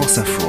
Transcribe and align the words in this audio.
France 0.00 0.16
Info. 0.16 0.48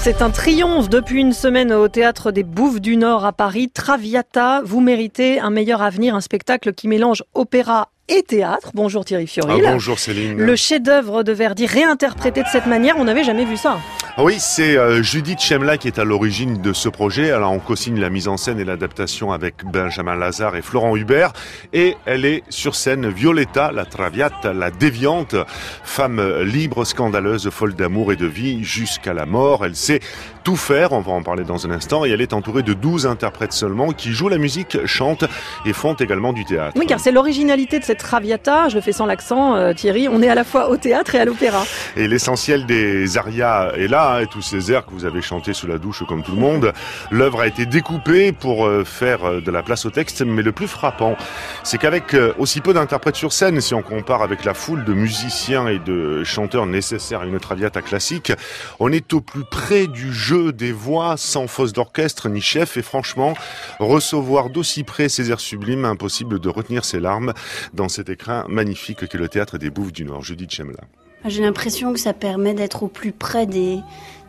C'est 0.00 0.22
un 0.22 0.30
triomphe 0.30 0.88
depuis 0.88 1.20
une 1.20 1.34
semaine 1.34 1.74
au 1.74 1.88
théâtre 1.88 2.32
des 2.32 2.42
Bouffes 2.42 2.80
du 2.80 2.96
Nord 2.96 3.26
à 3.26 3.34
Paris. 3.34 3.68
Traviata, 3.68 4.62
vous 4.64 4.80
méritez 4.80 5.40
un 5.40 5.50
meilleur 5.50 5.82
avenir, 5.82 6.14
un 6.14 6.22
spectacle 6.22 6.72
qui 6.72 6.88
mélange 6.88 7.22
opéra 7.34 7.90
et 8.08 8.22
théâtre. 8.22 8.70
Bonjour 8.72 9.04
Thierry 9.04 9.26
Fioril. 9.26 9.62
Ah, 9.66 9.72
bonjour 9.72 9.98
Céline. 9.98 10.38
Le 10.38 10.56
chef-d'œuvre 10.56 11.22
de 11.22 11.32
Verdi 11.32 11.66
réinterprété 11.66 12.42
de 12.42 12.48
cette 12.50 12.66
manière, 12.66 12.96
on 12.96 13.04
n'avait 13.04 13.24
jamais 13.24 13.44
vu 13.44 13.58
ça. 13.58 13.76
Ah 14.18 14.24
oui, 14.24 14.36
c'est 14.38 14.76
euh, 14.76 15.02
Judith 15.02 15.40
Chemla 15.40 15.78
qui 15.78 15.88
est 15.88 15.98
à 15.98 16.04
l'origine 16.04 16.60
de 16.60 16.74
ce 16.74 16.90
projet. 16.90 17.30
Alors 17.30 17.50
on 17.50 17.58
co-signe 17.58 17.98
la 17.98 18.10
mise 18.10 18.28
en 18.28 18.36
scène 18.36 18.60
et 18.60 18.64
l'adaptation 18.64 19.32
avec 19.32 19.64
Benjamin 19.64 20.14
Lazare 20.16 20.54
et 20.54 20.60
Florent 20.60 20.94
Hubert. 20.98 21.32
Et 21.72 21.96
elle 22.04 22.26
est 22.26 22.42
sur 22.50 22.74
scène 22.74 23.08
Violetta, 23.08 23.72
la 23.72 23.86
traviata, 23.86 24.52
la 24.52 24.70
déviante, 24.70 25.34
femme 25.82 26.20
libre, 26.42 26.84
scandaleuse, 26.84 27.48
folle 27.48 27.72
d'amour 27.74 28.12
et 28.12 28.16
de 28.16 28.26
vie 28.26 28.62
jusqu'à 28.62 29.14
la 29.14 29.24
mort. 29.24 29.64
Elle 29.64 29.76
sait 29.76 30.00
tout 30.44 30.56
faire, 30.56 30.92
on 30.92 31.00
va 31.00 31.12
en 31.12 31.22
parler 31.22 31.44
dans 31.44 31.66
un 31.66 31.70
instant. 31.70 32.04
Et 32.04 32.10
elle 32.10 32.20
est 32.20 32.34
entourée 32.34 32.62
de 32.62 32.74
12 32.74 33.06
interprètes 33.06 33.54
seulement 33.54 33.92
qui 33.92 34.12
jouent 34.12 34.28
la 34.28 34.36
musique, 34.36 34.84
chantent 34.84 35.24
et 35.64 35.72
font 35.72 35.94
également 35.94 36.34
du 36.34 36.44
théâtre. 36.44 36.76
Oui, 36.78 36.84
car 36.84 37.00
c'est 37.00 37.12
l'originalité 37.12 37.78
de 37.78 37.84
cette 37.84 38.00
traviata. 38.00 38.68
Je 38.68 38.74
le 38.74 38.82
fais 38.82 38.92
sans 38.92 39.06
l'accent, 39.06 39.56
euh, 39.56 39.72
Thierry. 39.72 40.06
On 40.06 40.20
est 40.20 40.28
à 40.28 40.34
la 40.34 40.44
fois 40.44 40.68
au 40.68 40.76
théâtre 40.76 41.14
et 41.14 41.18
à 41.18 41.24
l'opéra. 41.24 41.64
Et 41.96 42.08
l'essentiel 42.08 42.66
des 42.66 43.16
arias 43.16 43.72
est 43.78 43.88
là 43.88 44.01
et 44.20 44.26
tous 44.26 44.42
ces 44.42 44.72
airs 44.72 44.84
que 44.84 44.92
vous 44.92 45.04
avez 45.04 45.22
chantés 45.22 45.52
sous 45.52 45.66
la 45.66 45.78
douche 45.78 46.02
comme 46.06 46.22
tout 46.22 46.32
le 46.32 46.40
monde. 46.40 46.72
L'œuvre 47.10 47.40
a 47.40 47.46
été 47.46 47.66
découpée 47.66 48.32
pour 48.32 48.66
euh, 48.66 48.84
faire 48.84 49.24
euh, 49.24 49.40
de 49.40 49.50
la 49.50 49.62
place 49.62 49.86
au 49.86 49.90
texte, 49.90 50.22
mais 50.22 50.42
le 50.42 50.52
plus 50.52 50.66
frappant, 50.66 51.16
c'est 51.62 51.78
qu'avec 51.78 52.14
euh, 52.14 52.32
aussi 52.38 52.60
peu 52.60 52.72
d'interprètes 52.74 53.16
sur 53.16 53.32
scène, 53.32 53.60
si 53.60 53.74
on 53.74 53.82
compare 53.82 54.22
avec 54.22 54.44
la 54.44 54.54
foule 54.54 54.84
de 54.84 54.92
musiciens 54.92 55.68
et 55.68 55.78
de 55.78 56.24
chanteurs 56.24 56.66
nécessaires 56.66 57.20
à 57.20 57.26
une 57.26 57.38
traviata 57.38 57.80
classique, 57.80 58.32
on 58.80 58.90
est 58.90 59.12
au 59.12 59.20
plus 59.20 59.44
près 59.44 59.86
du 59.86 60.12
jeu 60.12 60.52
des 60.52 60.72
voix, 60.72 61.16
sans 61.16 61.46
fausse 61.46 61.72
d'orchestre 61.72 62.28
ni 62.28 62.40
chef, 62.40 62.76
et 62.76 62.82
franchement, 62.82 63.34
recevoir 63.78 64.50
d'aussi 64.50 64.82
près 64.82 65.08
ces 65.08 65.30
airs 65.30 65.40
sublimes, 65.40 65.84
impossible 65.84 66.40
de 66.40 66.48
retenir 66.48 66.84
ses 66.84 67.00
larmes 67.00 67.32
dans 67.72 67.88
cet 67.88 68.08
écran 68.08 68.44
magnifique 68.48 69.06
que 69.06 69.18
le 69.18 69.28
théâtre 69.28 69.58
des 69.58 69.70
Bouffes 69.70 69.92
du 69.92 70.04
Nord. 70.04 70.22
Judith 70.22 70.50
Chemla. 70.50 70.80
J'ai 71.24 71.42
l'impression 71.42 71.92
que 71.92 72.00
ça 72.00 72.12
permet 72.12 72.52
d'être 72.52 72.82
au 72.82 72.88
plus 72.88 73.12
près 73.12 73.46
des, 73.46 73.78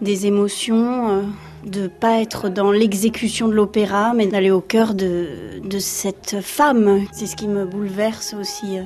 des 0.02 0.28
émotions, 0.28 1.10
euh, 1.10 1.22
de 1.66 1.88
pas 1.88 2.22
être 2.22 2.50
dans 2.50 2.72
l'exécution 2.72 3.48
de 3.48 3.54
l'opéra, 3.54 4.14
mais 4.14 4.28
d'aller 4.28 4.52
au 4.52 4.62
cœur 4.62 4.94
de, 4.94 5.60
de 5.64 5.80
cette 5.80 6.42
femme. 6.42 7.06
C'est 7.12 7.26
ce 7.26 7.36
qui 7.36 7.48
me 7.48 7.66
bouleverse 7.66 8.36
aussi 8.40 8.78
euh, 8.78 8.84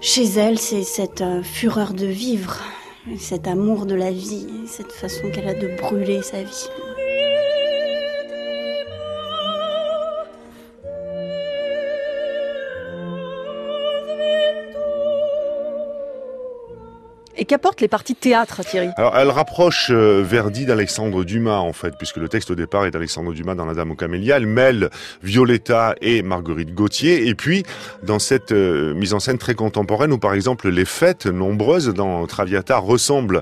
chez 0.00 0.24
elle, 0.24 0.58
c'est 0.58 0.82
cette 0.82 1.20
euh, 1.20 1.42
fureur 1.42 1.92
de 1.92 2.06
vivre, 2.06 2.62
cet 3.18 3.46
amour 3.46 3.86
de 3.86 3.94
la 3.94 4.10
vie, 4.10 4.46
cette 4.66 4.92
façon 4.92 5.30
qu'elle 5.30 5.48
a 5.48 5.54
de 5.54 5.76
brûler 5.76 6.22
sa 6.22 6.42
vie. 6.42 6.68
Et 17.40 17.46
qu'apportent 17.46 17.80
les 17.80 17.88
parties 17.88 18.14
théâtre, 18.14 18.60
Thierry? 18.62 18.90
Alors, 18.98 19.16
elle 19.16 19.30
rapproche 19.30 19.90
euh, 19.90 20.22
Verdi 20.22 20.66
d'Alexandre 20.66 21.24
Dumas, 21.24 21.56
en 21.56 21.72
fait, 21.72 21.96
puisque 21.96 22.18
le 22.18 22.28
texte 22.28 22.50
au 22.50 22.54
départ 22.54 22.84
est 22.84 22.90
d'Alexandre 22.90 23.32
Dumas 23.32 23.54
dans 23.54 23.64
La 23.64 23.72
Dame 23.72 23.90
aux 23.92 23.94
Camélias. 23.94 24.36
Elle 24.36 24.46
mêle 24.46 24.90
Violetta 25.22 25.94
et 26.02 26.20
Marguerite 26.20 26.74
Gauthier. 26.74 27.28
Et 27.28 27.34
puis, 27.34 27.62
dans 28.02 28.18
cette 28.18 28.52
euh, 28.52 28.92
mise 28.92 29.14
en 29.14 29.20
scène 29.20 29.38
très 29.38 29.54
contemporaine, 29.54 30.12
où 30.12 30.18
par 30.18 30.34
exemple 30.34 30.68
les 30.68 30.84
fêtes 30.84 31.24
nombreuses 31.24 31.88
dans 31.88 32.26
Traviata 32.26 32.76
ressemblent 32.76 33.40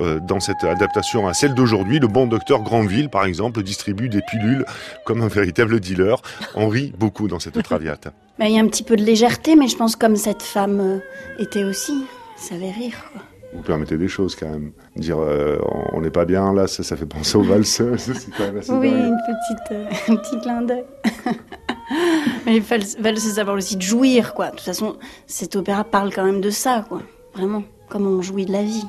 euh, 0.00 0.20
dans 0.20 0.40
cette 0.40 0.64
adaptation 0.64 1.28
à 1.28 1.34
celle 1.34 1.52
d'aujourd'hui, 1.52 1.98
le 1.98 2.08
bon 2.08 2.26
docteur 2.26 2.62
Granville, 2.62 3.10
par 3.10 3.26
exemple, 3.26 3.62
distribue 3.62 4.08
des 4.08 4.22
pilules 4.22 4.64
comme 5.04 5.20
un 5.20 5.28
véritable 5.28 5.80
dealer. 5.80 6.16
On 6.54 6.68
rit 6.68 6.94
beaucoup 6.96 7.28
dans 7.28 7.40
cette 7.40 7.62
Traviata. 7.62 8.12
Ben, 8.36 8.46
il 8.46 8.56
y 8.56 8.58
a 8.58 8.62
un 8.62 8.66
petit 8.66 8.82
peu 8.82 8.96
de 8.96 9.04
légèreté, 9.04 9.54
mais 9.54 9.68
je 9.68 9.76
pense 9.76 9.94
comme 9.94 10.16
cette 10.16 10.42
femme 10.42 11.00
était 11.38 11.62
aussi, 11.62 12.04
ça 12.34 12.48
savait 12.48 12.72
rire. 12.72 12.96
Quoi 13.12 13.22
vous 13.54 13.62
permettez 13.62 13.96
des 13.96 14.08
choses 14.08 14.34
quand 14.34 14.48
même. 14.48 14.72
Dire 14.96 15.18
euh, 15.18 15.58
on 15.92 16.00
n'est 16.00 16.10
pas 16.10 16.24
bien 16.24 16.52
là, 16.52 16.66
ça, 16.66 16.82
ça 16.82 16.96
fait 16.96 17.06
penser 17.06 17.36
aux 17.38 17.42
valseuses. 17.42 18.12
C'est 18.14 18.30
quand 18.36 18.44
même 18.44 18.58
assez 18.58 18.72
oui, 18.72 18.88
une 18.88 19.16
petite, 19.16 19.72
euh, 19.72 20.12
un 20.12 20.16
petit 20.16 20.38
clin 20.40 20.62
d'œil. 20.62 20.84
Mais 22.46 22.60
valseuses 22.60 23.34
savoir 23.34 23.56
aussi 23.56 23.76
de 23.76 23.82
jouir, 23.82 24.34
quoi. 24.34 24.46
De 24.46 24.56
toute 24.56 24.60
façon, 24.60 24.96
cet 25.26 25.56
opéra 25.56 25.84
parle 25.84 26.12
quand 26.12 26.24
même 26.24 26.40
de 26.40 26.50
ça, 26.50 26.84
quoi. 26.88 27.02
Vraiment, 27.34 27.62
comme 27.88 28.06
on 28.06 28.22
jouit 28.22 28.46
de 28.46 28.52
la 28.52 28.62
vie. 28.62 28.84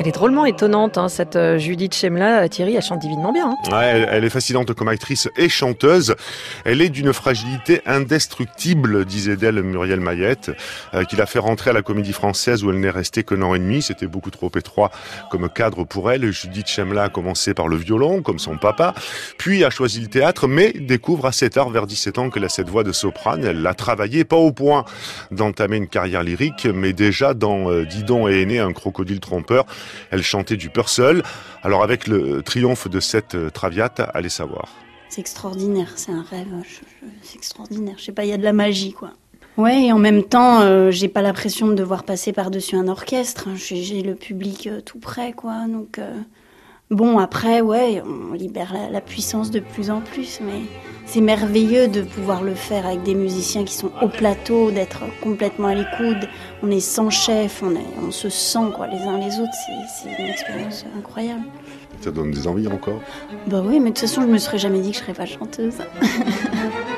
Elle 0.00 0.06
est 0.06 0.12
drôlement 0.12 0.46
étonnante, 0.46 0.96
hein, 0.96 1.08
cette 1.08 1.34
euh, 1.34 1.58
Judith 1.58 1.92
Chemla. 1.92 2.48
Thierry, 2.48 2.76
elle 2.76 2.82
chante 2.82 3.00
divinement 3.00 3.32
bien. 3.32 3.50
Hein. 3.50 3.76
Ouais, 3.76 4.06
elle, 4.08 4.24
est 4.24 4.30
fascinante 4.30 4.72
comme 4.72 4.86
actrice 4.86 5.28
et 5.36 5.48
chanteuse. 5.48 6.14
Elle 6.64 6.80
est 6.82 6.88
d'une 6.88 7.12
fragilité 7.12 7.80
indestructible, 7.84 9.04
disait 9.04 9.34
d'elle 9.34 9.60
Muriel 9.64 9.98
Mayette, 9.98 10.52
euh, 10.94 11.02
qui 11.02 11.16
l'a 11.16 11.26
fait 11.26 11.40
rentrer 11.40 11.70
à 11.70 11.72
la 11.72 11.82
comédie 11.82 12.12
française 12.12 12.62
où 12.62 12.70
elle 12.70 12.78
n'est 12.78 12.90
restée 12.90 13.24
qu'un 13.24 13.42
an 13.42 13.56
et 13.56 13.58
demi. 13.58 13.82
C'était 13.82 14.06
beaucoup 14.06 14.30
trop 14.30 14.52
étroit 14.54 14.92
comme 15.32 15.48
cadre 15.48 15.82
pour 15.82 16.12
elle. 16.12 16.30
Judith 16.30 16.68
Chemla 16.68 17.02
a 17.02 17.08
commencé 17.08 17.52
par 17.52 17.66
le 17.66 17.76
violon, 17.76 18.22
comme 18.22 18.38
son 18.38 18.56
papa, 18.56 18.94
puis 19.36 19.64
a 19.64 19.70
choisi 19.70 20.00
le 20.00 20.06
théâtre, 20.06 20.46
mais 20.46 20.72
découvre 20.74 21.26
assez 21.26 21.50
tard, 21.50 21.70
vers 21.70 21.88
17 21.88 22.18
ans, 22.18 22.30
qu'elle 22.30 22.44
a 22.44 22.48
cette 22.48 22.68
voix 22.68 22.84
de 22.84 22.92
soprane. 22.92 23.44
Elle 23.44 23.62
l'a 23.62 23.74
travaillé, 23.74 24.22
pas 24.22 24.36
au 24.36 24.52
point 24.52 24.84
d'entamer 25.32 25.78
une 25.78 25.88
carrière 25.88 26.22
lyrique, 26.22 26.68
mais 26.72 26.92
déjà 26.92 27.34
dans 27.34 27.68
euh, 27.68 27.84
Didon 27.84 28.28
et 28.28 28.42
Aîné, 28.42 28.60
un 28.60 28.72
crocodile 28.72 29.18
trompeur. 29.18 29.66
Elle 30.10 30.22
chantait 30.22 30.56
du 30.56 30.70
Purcell. 30.70 31.22
Alors 31.62 31.82
avec 31.82 32.06
le 32.06 32.42
triomphe 32.42 32.88
de 32.88 33.00
cette 33.00 33.34
euh, 33.34 33.50
Traviata, 33.50 34.04
allez 34.04 34.28
savoir. 34.28 34.68
C'est 35.08 35.20
extraordinaire, 35.20 35.92
c'est 35.96 36.12
un 36.12 36.22
rêve, 36.22 36.48
c'est 37.22 37.36
extraordinaire. 37.36 37.94
Je 37.98 38.04
sais 38.04 38.12
pas, 38.12 38.24
il 38.24 38.28
y 38.28 38.32
a 38.32 38.36
de 38.36 38.42
la 38.42 38.52
magie, 38.52 38.92
quoi. 38.92 39.12
Ouais, 39.58 39.86
et 39.86 39.92
en 39.92 39.98
même 39.98 40.22
temps, 40.22 40.60
euh, 40.60 40.92
j'ai 40.92 41.08
pas 41.08 41.20
l'impression 41.20 41.66
de 41.66 41.74
devoir 41.74 42.04
passer 42.04 42.32
par-dessus 42.32 42.76
un 42.76 42.86
orchestre. 42.86 43.48
J'ai 43.56 44.02
le 44.02 44.14
public 44.14 44.68
euh, 44.68 44.80
tout 44.80 45.00
près, 45.00 45.32
quoi. 45.32 45.66
Donc, 45.66 45.98
euh, 45.98 46.12
bon, 46.90 47.18
après, 47.18 47.60
ouais, 47.60 48.02
on 48.04 48.34
libère 48.34 48.72
la, 48.72 48.90
la, 48.90 49.00
puissance 49.00 49.50
de 49.50 49.60
plus 49.60 49.90
en 49.90 50.00
plus, 50.00 50.40
mais 50.40 50.62
c'est 51.06 51.20
merveilleux 51.20 51.88
de 51.88 52.02
pouvoir 52.02 52.42
le 52.42 52.54
faire 52.54 52.86
avec 52.86 53.02
des 53.02 53.14
musiciens 53.14 53.64
qui 53.64 53.74
sont 53.74 53.90
au 54.02 54.08
plateau, 54.08 54.70
d'être 54.70 55.04
complètement 55.22 55.68
à 55.68 55.74
l'écoute. 55.74 56.28
On 56.62 56.70
est 56.70 56.80
sans 56.80 57.10
chef, 57.10 57.62
on, 57.62 57.74
est, 57.74 58.06
on 58.06 58.10
se 58.10 58.28
sent, 58.28 58.72
quoi, 58.74 58.86
les 58.86 59.00
uns 59.00 59.18
les 59.18 59.40
autres. 59.40 59.52
C'est 60.02 60.22
une 60.22 60.28
expérience 60.28 60.84
incroyable. 60.96 61.44
Ça 62.00 62.10
donne 62.10 62.30
des 62.30 62.46
envies 62.46 62.68
encore? 62.68 63.00
Bah 63.46 63.62
oui, 63.64 63.80
mais 63.80 63.90
de 63.90 63.94
toute 63.94 64.00
façon, 64.00 64.22
je 64.22 64.26
me 64.26 64.38
serais 64.38 64.58
jamais 64.58 64.80
dit 64.80 64.90
que 64.90 64.98
je 64.98 65.02
serais 65.02 65.14
pas 65.14 65.26
chanteuse. 65.26 65.78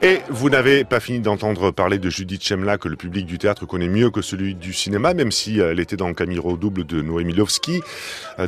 Et 0.00 0.20
vous 0.28 0.48
n'avez 0.48 0.84
pas 0.84 1.00
fini 1.00 1.18
d'entendre 1.18 1.72
parler 1.72 1.98
de 1.98 2.08
Judith 2.08 2.44
Chemla 2.44 2.78
que 2.78 2.88
le 2.88 2.94
public 2.94 3.26
du 3.26 3.36
théâtre 3.36 3.66
connaît 3.66 3.88
mieux 3.88 4.10
que 4.10 4.22
celui 4.22 4.54
du 4.54 4.72
cinéma, 4.72 5.12
même 5.12 5.32
si 5.32 5.58
elle 5.58 5.80
était 5.80 5.96
dans 5.96 6.14
Camille 6.14 6.40
double 6.60 6.84
de 6.84 7.02
Noémie 7.02 7.32
Lovski, 7.32 7.80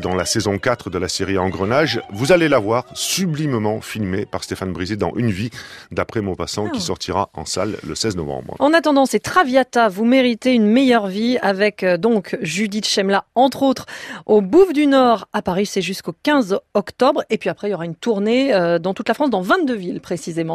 dans 0.00 0.14
la 0.14 0.24
saison 0.26 0.58
4 0.58 0.90
de 0.90 0.98
la 0.98 1.08
série 1.08 1.38
Engrenage. 1.38 2.00
Vous 2.12 2.30
allez 2.30 2.48
la 2.48 2.60
voir 2.60 2.84
sublimement 2.94 3.80
filmée 3.80 4.26
par 4.26 4.44
Stéphane 4.44 4.72
Brisé 4.72 4.94
dans 4.94 5.12
Une 5.16 5.32
vie, 5.32 5.50
d'après 5.90 6.20
Maupassant, 6.20 6.66
oh. 6.68 6.70
qui 6.70 6.80
sortira 6.80 7.30
en 7.34 7.44
salle 7.44 7.78
le 7.84 7.96
16 7.96 8.16
novembre. 8.16 8.54
En 8.60 8.72
attendant, 8.72 9.04
c'est 9.04 9.18
Traviata, 9.18 9.88
vous 9.88 10.04
méritez 10.04 10.54
une 10.54 10.68
meilleure 10.68 11.08
vie 11.08 11.36
avec 11.42 11.84
donc 11.84 12.38
Judith 12.42 12.86
Chemla, 12.86 13.24
entre 13.34 13.64
autres, 13.64 13.86
au 14.24 14.40
Bouffe 14.40 14.72
du 14.72 14.86
Nord 14.86 15.26
à 15.32 15.42
Paris, 15.42 15.66
c'est 15.66 15.82
jusqu'au 15.82 16.14
15 16.22 16.60
octobre. 16.74 17.24
Et 17.28 17.38
puis 17.38 17.50
après, 17.50 17.66
il 17.66 17.70
y 17.72 17.74
aura 17.74 17.86
une 17.86 17.96
tournée 17.96 18.52
dans 18.80 18.94
toute 18.94 19.08
la 19.08 19.14
France, 19.14 19.30
dans 19.30 19.42
22 19.42 19.74
villes 19.74 20.00
précisément. 20.00 20.48